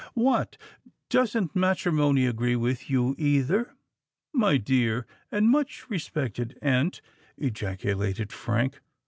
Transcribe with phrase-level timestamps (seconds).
[0.15, 0.57] "What!
[1.11, 3.75] doesn't matrimony agree with you, either,
[4.33, 7.01] my dear and much respected aunt?"
[7.37, 8.79] ejaculated Frank.